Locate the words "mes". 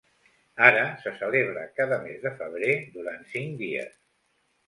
2.07-2.23